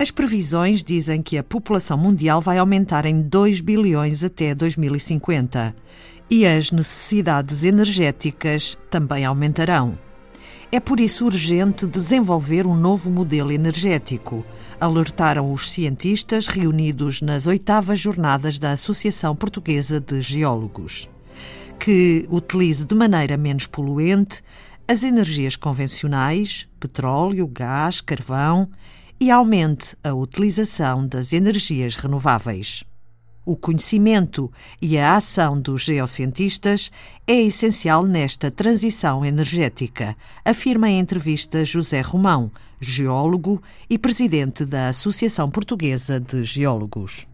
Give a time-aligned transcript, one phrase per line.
[0.00, 5.76] As previsões dizem que a população mundial vai aumentar em 2 bilhões até 2050
[6.30, 9.98] e as necessidades energéticas também aumentarão.
[10.72, 14.42] É por isso urgente desenvolver um novo modelo energético,
[14.80, 21.10] alertaram os cientistas reunidos nas oitavas jornadas da Associação Portuguesa de Geólogos.
[21.78, 24.42] Que utilize de maneira menos poluente
[24.88, 28.66] as energias convencionais, petróleo, gás, carvão,
[29.20, 32.82] e aumente a utilização das energias renováveis.
[33.44, 36.90] O conhecimento e a ação dos geocientistas
[37.26, 45.50] é essencial nesta transição energética, afirma em entrevista José Romão, geólogo e presidente da Associação
[45.50, 47.26] Portuguesa de Geólogos.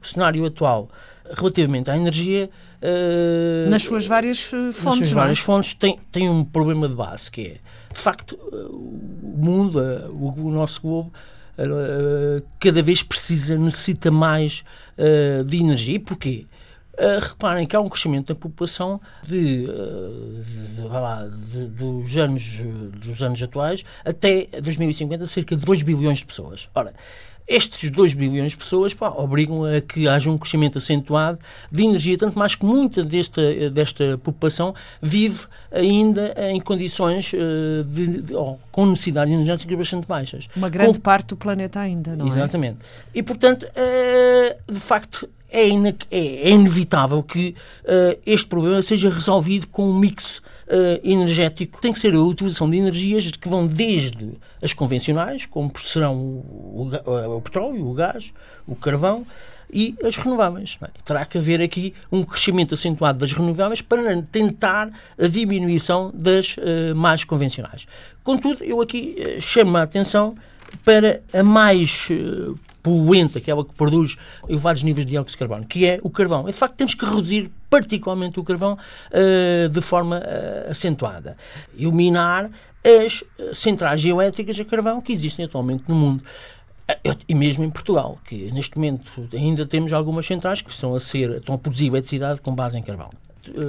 [0.00, 0.90] O cenário atual
[1.32, 2.50] relativamente à energia.
[2.82, 4.84] Uh, nas suas várias fontes.
[4.84, 5.14] Nas suas é?
[5.14, 7.54] várias fontes tem, tem um problema de base, que é,
[7.92, 9.78] de facto, o mundo,
[10.10, 11.12] o, o nosso globo,
[11.58, 14.64] uh, cada vez precisa, necessita mais
[14.98, 16.00] uh, de energia.
[16.00, 16.46] Porquê?
[16.94, 20.44] Uh, reparem que há um crescimento da população de, uh,
[20.76, 22.60] de, lá, de, dos, anos,
[23.04, 26.68] dos anos atuais até 2050 cerca de 2 bilhões de pessoas.
[26.72, 26.94] Ora,
[27.46, 31.38] estes 2 bilhões de pessoas pá, obrigam a que haja um crescimento acentuado
[31.70, 38.22] de energia, tanto mais que muita desta, desta população vive ainda em condições uh, de,
[38.22, 40.48] de, oh, com necessidades energéticas bastante baixas.
[40.56, 41.00] Uma grande com...
[41.00, 42.38] parte do planeta ainda, não Exatamente.
[42.38, 42.44] é?
[42.44, 42.78] Exatamente.
[43.14, 45.68] E, portanto, uh, de facto, é,
[46.10, 50.42] é, é inevitável que uh, este problema seja resolvido com um mix uh,
[51.02, 51.80] energético.
[51.80, 56.90] Tem que ser a utilização de energias que vão desde as convencionais, como serão o,
[57.04, 58.32] o, o petróleo, o gás,
[58.66, 59.24] o carvão,
[59.72, 60.78] e as renováveis.
[61.04, 66.94] Terá que haver aqui um crescimento acentuado das renováveis para tentar a diminuição das uh,
[66.94, 67.86] mais convencionais.
[68.22, 70.36] Contudo, eu aqui uh, chamo a atenção
[70.84, 75.86] para a mais uh, poluente, aquela que produz elevados níveis de dióxido de carbono, que
[75.86, 76.44] é o carvão.
[76.44, 81.36] De facto, temos que reduzir particularmente o carvão uh, de forma uh, acentuada.
[81.76, 82.50] Eliminar
[83.02, 83.24] as
[83.54, 86.22] centrais geoéticas a carvão que existem atualmente no mundo.
[87.26, 91.36] E mesmo em Portugal, que neste momento ainda temos algumas centrais que estão a ser,
[91.36, 93.08] estão a produzir eletricidade com base em carvão.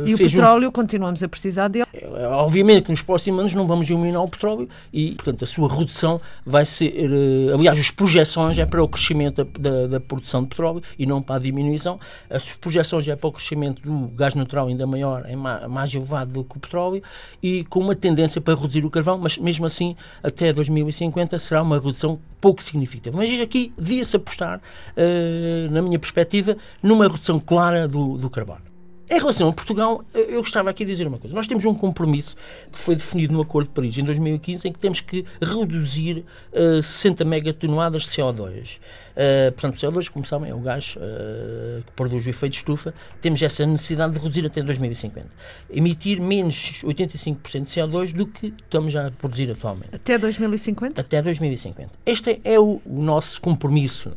[0.05, 0.71] E o petróleo, um...
[0.71, 1.85] continuamos a precisar dele?
[1.93, 5.67] É, obviamente que nos próximos anos não vamos eliminar o petróleo e, portanto, a sua
[5.67, 6.93] redução vai ser.
[6.95, 11.21] Eh, aliás, as projeções é para o crescimento da, da, produção de petróleo e não
[11.21, 11.99] para a diminuição.
[12.29, 16.33] As projeções é para o crescimento do gás natural ainda maior, é mais, mais elevado
[16.33, 17.01] do que o petróleo
[17.41, 21.77] e com uma tendência para reduzir o carvão, mas mesmo assim, até 2050 será uma
[21.77, 23.17] redução pouco significativa.
[23.17, 28.74] Mas aqui devia-se apostar, uh, na minha perspectiva, numa redução clara do, do carbono.
[29.07, 31.35] Em relação a Portugal, eu gostava aqui de dizer uma coisa.
[31.35, 32.35] Nós temos um compromisso
[32.71, 36.81] que foi definido no Acordo de Paris em 2015 em que temos que reduzir uh,
[36.81, 38.77] 60 megatoneladas de CO2.
[38.77, 42.57] Uh, portanto, o CO2, como sabem, é o gás uh, que produz o efeito de
[42.57, 42.93] estufa.
[43.21, 45.27] Temos essa necessidade de reduzir até 2050.
[45.69, 49.93] Emitir menos 85% de CO2 do que estamos já a produzir atualmente.
[49.93, 50.99] Até 2050?
[50.99, 51.91] Até 2050.
[52.05, 54.11] Este é o, o nosso compromisso.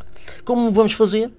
[0.45, 1.31] Como vamos fazer?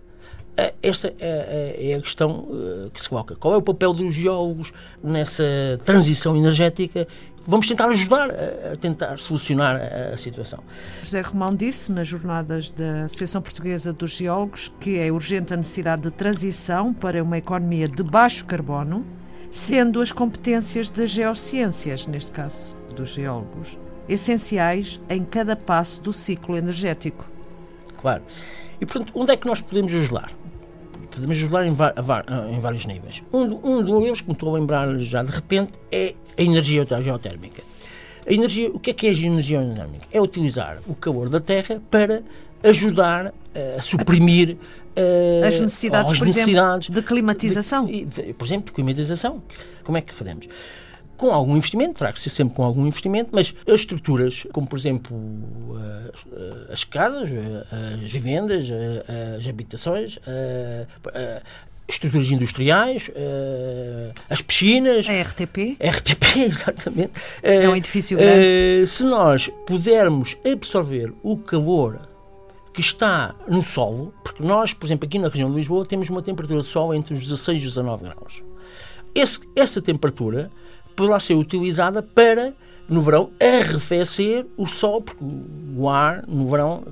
[0.60, 3.34] É, esta é, é, é, a questão uh, que se coloca.
[3.34, 5.46] Qual é o papel dos geólogos nessa
[5.86, 7.08] transição energética?
[7.48, 10.60] Vamos tentar ajudar a, tentar solucionar a, a, situação.
[11.02, 16.02] José Romão disse nas jornadas da Associação Portuguesa dos Geólogos que é urgente a necessidade
[16.02, 19.06] de transição para uma economia de baixo carbono,
[19.50, 26.58] sendo as competências das geociências, neste caso dos geólogos, essenciais em cada passo do ciclo
[26.58, 27.32] energético.
[28.02, 28.24] Claro.
[28.82, 30.32] E, portanto, onde é que nós podemos ajudar?
[31.10, 33.24] Podemos ajudar em, em, vários níveis.
[33.34, 37.64] Um, um deles, que me estou a lembrar já de repente, é a energia geotérmica.
[38.28, 40.06] A energia, o que é que é a energia geotérmica?
[40.12, 42.22] É utilizar o calor da Terra para
[42.64, 43.32] ajudar uh,
[43.78, 47.86] a suprimir uh, as necessidades, as necessidades exemplo, de climatização.
[47.86, 49.42] De, de, por exemplo, de climatização.
[49.84, 50.48] Como é que fazemos?
[51.20, 54.80] Com algum investimento, terá que ser sempre com algum investimento, mas as estruturas, como por
[54.80, 55.18] exemplo
[56.72, 57.30] as casas,
[58.02, 58.70] as vivendas,
[59.38, 60.18] as habitações,
[61.88, 63.12] estruturas industriais,
[64.30, 65.08] as piscinas.
[65.10, 65.78] A RTP?
[65.82, 67.12] A RTP, exatamente.
[67.44, 68.88] É um edifício grande.
[68.88, 72.00] Se nós pudermos absorver o calor
[72.74, 76.22] que está no solo, porque nós, por exemplo, aqui na região de Lisboa, temos uma
[76.22, 78.42] temperatura de sol entre os 16 e os 19 graus.
[79.14, 80.52] Esse, essa temperatura
[81.00, 82.54] poderá ser utilizada para,
[82.90, 86.84] no verão, arrefecer o sol, porque o ar, no verão,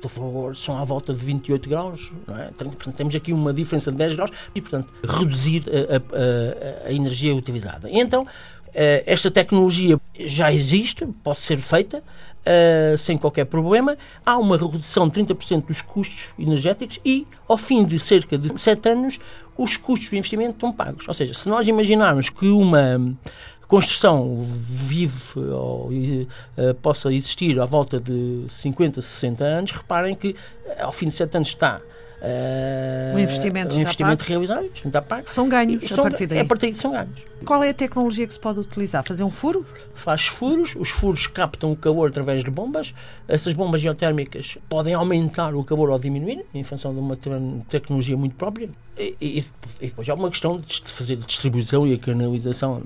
[0.00, 2.44] por favor, são à volta de 28 graus, não é?
[2.56, 7.34] Portanto, temos aqui uma diferença de 10 graus e, portanto, reduzir a, a, a, energia
[7.34, 7.88] utilizada.
[7.90, 8.24] Então,
[9.06, 11.98] esta tecnologia já existe, pode ser feita,
[12.46, 13.96] uh, sem qualquer problema.
[14.24, 18.88] Há uma redução de 30% dos custos energéticos e, ao fim de cerca de 7
[18.90, 19.18] anos,
[19.56, 21.08] os custos do investimento estão pagos.
[21.08, 23.16] Ou seja, se nós imaginarmos que uma
[23.68, 30.34] construção vive ou uh, possa existir à volta de 50, 60 anos, reparem que
[30.78, 31.80] ao fim de 7 anos está
[32.16, 35.30] Uh, o investimento, o investimento realizado está pago.
[35.30, 36.38] São ganhos são, a partir daí.
[36.38, 37.24] É a partir são ganhos.
[37.44, 39.04] Qual é a tecnologia que se pode utilizar?
[39.04, 39.66] Fazer um furo?
[39.94, 42.94] Faz furos, os furos captam o calor através de bombas.
[43.28, 47.18] Essas bombas geotérmicas podem aumentar o calor ou diminuir, em função de uma
[47.68, 48.70] tecnologia muito própria.
[48.98, 49.44] E, e,
[49.80, 52.82] e depois há uma questão de fazer distribuição e a canalização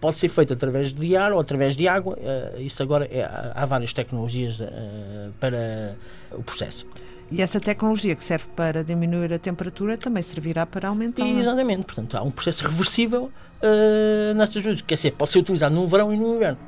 [0.00, 2.16] pode ser feito através de ar ou através de água.
[2.16, 5.96] Uh, isso agora é, há várias tecnologias uh, para
[6.32, 6.86] o processo.
[7.30, 11.22] E essa tecnologia que serve para diminuir a temperatura também servirá para aumentar.
[11.22, 14.82] E, exatamente, portanto, há um processo reversível uh, nestas coisas.
[14.82, 16.58] Quer dizer, pode ser utilizado no verão e no inverno.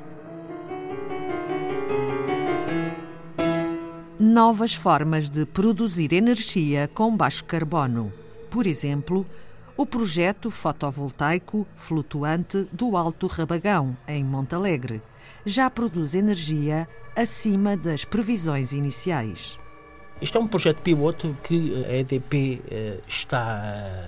[4.19, 8.13] Novas formas de produzir energia com baixo carbono.
[8.51, 9.25] Por exemplo,
[9.81, 15.01] o projeto fotovoltaico flutuante do Alto Rabagão, em Montalegre,
[15.43, 19.57] já produz energia acima das previsões iniciais.
[20.21, 24.05] Isto é um projeto piloto que a EDP eh, está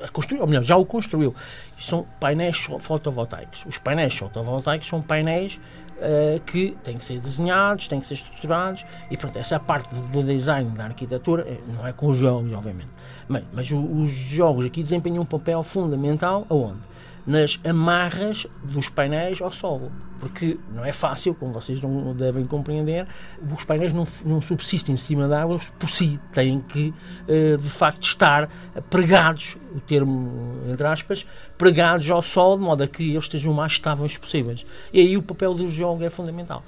[0.00, 1.34] a construir, ou melhor, já o construiu.
[1.76, 3.64] São painéis fotovoltaicos.
[3.66, 5.58] Os painéis fotovoltaicos são painéis
[5.96, 10.22] uh, que têm que ser desenhados, têm que ser estruturados e pronto, essa parte do
[10.22, 12.92] design da arquitetura eh, não é com os jogos, obviamente.
[13.28, 16.78] Mas, mas os jogos aqui desempenham um papel fundamental aonde?
[17.26, 19.90] Nas amarras dos painéis ao solo.
[20.18, 23.06] Porque não é fácil, como vocês não devem compreender,
[23.52, 26.18] os painéis não, não subsistem em cima da água por si.
[26.32, 26.94] Têm que,
[27.28, 28.48] eh, de facto, estar
[28.88, 31.26] pregados, o termo entre aspas,
[31.58, 34.64] pregados ao sol, de modo a que eles estejam o mais estáveis possíveis.
[34.92, 36.64] E aí o papel do jogo é fundamental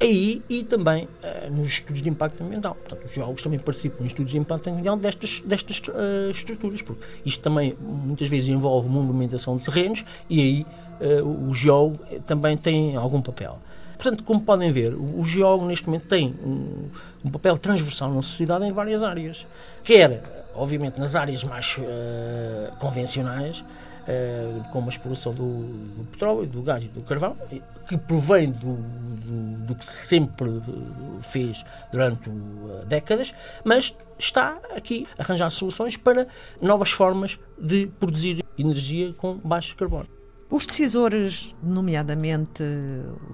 [0.00, 2.74] aí e também uh, nos estudos de impacto ambiental.
[2.74, 7.04] Portanto, os geólogos também participam em estudos de impacto ambiental destas, destas uh, estruturas, porque
[7.24, 10.66] isto também muitas vezes envolve movimentação de terrenos e aí
[11.00, 13.58] uh, o geólogo também tem algum papel.
[13.96, 16.88] Portanto, como podem ver, o, geólogo neste momento tem um,
[17.24, 19.44] um, papel transversal na sociedade em várias áreas.
[19.82, 20.22] Quer,
[20.54, 21.76] obviamente, nas áreas mais
[22.78, 23.64] convencionais,
[24.08, 25.64] Uh, como a exploração do,
[25.98, 27.36] do, petróleo, do gás e do carvão,
[27.86, 30.48] que provém do, do, do que sempre
[31.20, 31.62] fez
[31.92, 33.34] durante uh, décadas,
[33.64, 36.26] mas está aqui a arranjar soluções para
[36.58, 40.06] novas formas de produzir energia com baixo carbono.
[40.50, 42.62] Os decisores, nomeadamente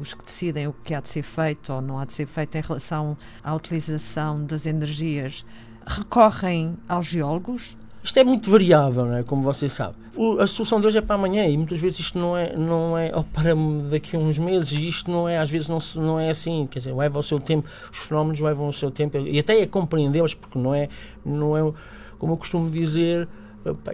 [0.01, 2.57] os que decidem o que há de ser feito ou não há de ser feito
[2.57, 5.47] em relação à utilização das energias,
[5.87, 9.23] recorrem aos geólogos isto é muito variável, não é?
[9.23, 9.95] como você sabe.
[10.15, 12.99] O, a solução de hoje é para amanhã e muitas vezes isto não é, não
[12.99, 13.55] é ou para
[13.91, 16.95] daqui a uns meses, isto não é, às vezes não, não é assim, quer dizer,
[16.95, 20.59] leva o seu tempo, os fenómenos levam o seu tempo e até é compreendê-los, porque
[20.59, 20.91] não é,
[21.25, 21.73] não é,
[22.19, 23.27] como eu costumo dizer,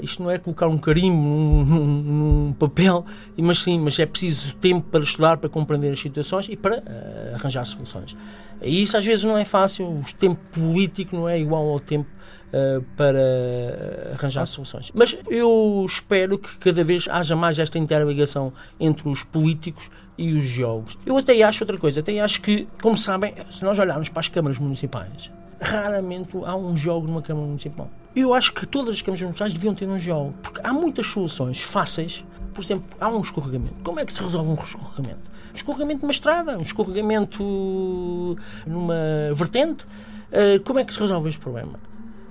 [0.02, 3.04] isto não é colocar um carimbo num, num, papel,
[3.36, 7.34] mas sim, mas é preciso tempo para estudar, para compreender as situações e para uh,
[7.34, 8.16] arranjar soluções.
[8.62, 12.08] E isso às vezes não é fácil, o tempo político não é igual ao tempo
[12.48, 14.90] uh, para arranjar soluções.
[14.94, 20.44] Mas eu espero que cada vez haja mais esta interligação entre os políticos e os
[20.44, 20.98] geólogos.
[21.06, 24.28] Eu até acho outra coisa, até acho que, como sabem, se nós olharmos para as
[24.28, 27.90] câmaras municipais, raramente há um geólogo numa Câmara Municipal.
[28.16, 31.60] Eu acho que todas as câmaras municipais deviam ter um geólogo, porque há muitas soluções
[31.60, 32.24] fáceis.
[32.52, 33.76] Por exemplo, há um escorregamento.
[33.84, 35.30] Como é que se resolve um escorregamento?
[35.50, 38.36] Um escorregamento numa estrada, um escorregamento
[38.66, 38.94] numa
[39.32, 39.84] vertente.
[39.84, 41.78] Uh, como é que se resolve este problema?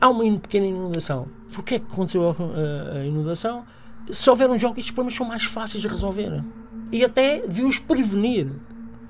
[0.02, 1.28] Há uma pequena inundação.
[1.54, 3.66] Porquê é que aconteceu a, a inundação?
[4.12, 6.44] Se houver um geólogo, estes problemas são mais fáceis de resolver.
[6.92, 8.52] E até de os prevenir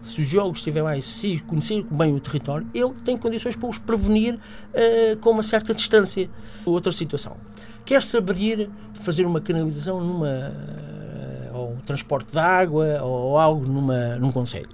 [0.02, 3.78] se o geólogo estiver e se conhecer bem o território, ele tem condições para os
[3.78, 6.30] prevenir uh, com uma certa distância.
[6.66, 7.38] Outra situação.
[7.86, 10.28] Quer-se abrir, fazer uma canalização numa.
[10.28, 11.00] Uh,
[11.60, 14.70] ou transporte de água ou algo numa, num conselho.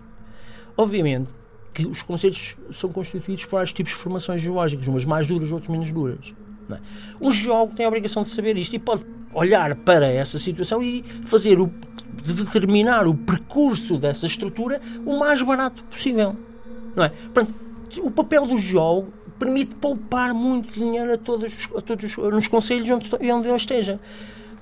[0.78, 1.30] Obviamente
[1.74, 5.70] que os conselhos são constituídos por vários tipos de formações geológicas, umas mais duras, outras
[5.70, 6.34] menos duras.
[6.70, 6.80] É?
[7.20, 11.04] Um geólogo tem a obrigação de saber isto e pode olhar para essa situação e
[11.24, 11.68] fazer o
[12.24, 16.36] de determinar o percurso dessa estrutura o mais barato possível.
[16.96, 17.10] Não é?
[17.10, 17.54] Portanto,
[18.02, 23.10] o papel do geólogo permite poupar muito dinheiro a todos, a todos nos conselhos onde,
[23.32, 24.00] onde ele esteja.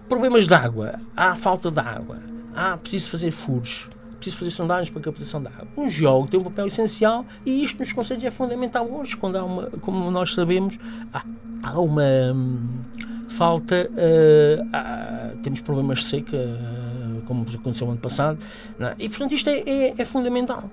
[0.10, 2.19] Problemas de água, há falta de água,
[2.55, 5.67] há preciso fazer furos, preciso fazer sondagens para captação de água.
[5.77, 9.43] Um geólogo tem um papel essencial e isto nos conselhos é fundamental hoje, quando há
[9.43, 10.77] uma, como nós sabemos,
[11.13, 11.24] há,
[11.63, 12.67] há uma hum,
[13.29, 16.82] falta, uh, há, temos problemas de seca.
[17.25, 18.44] Como aconteceu ano passado.
[18.80, 18.96] É?
[19.00, 20.70] E, portanto, isto é, é, é fundamental.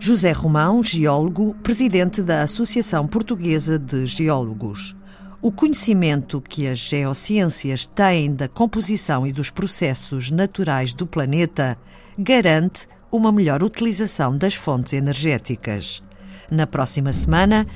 [0.00, 4.94] José Romão, geólogo, presidente da Associação Portuguesa de Geólogos.
[5.42, 11.76] O conhecimento que as geociências têm da composição e dos processos naturais do planeta
[12.16, 16.02] garante uma melhor utilização das fontes energéticas.
[16.50, 17.66] Na próxima semana,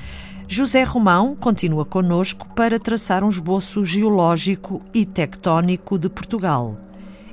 [0.47, 6.82] José Romão continua conosco para traçar um esboço geológico e tectónico de Portugal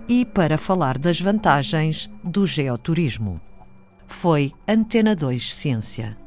[0.09, 3.39] e para falar das vantagens do geoturismo.
[4.07, 6.17] Foi Antena 2 Ciência.